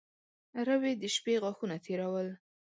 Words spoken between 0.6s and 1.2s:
روې د